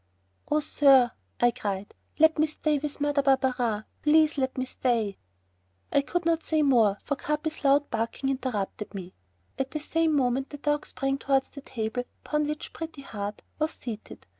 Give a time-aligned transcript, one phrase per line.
[0.49, 5.19] "Oh, sir," I cried, "let me stay with Mother Barberin, please let me stay."
[5.91, 9.13] I could not say more, for Capi's loud barking interrupted me.
[9.59, 13.73] At the same moment the dog sprang towards the table upon which Pretty Heart was
[13.73, 14.25] seated.